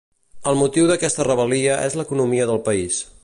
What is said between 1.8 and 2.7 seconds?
és l'economia del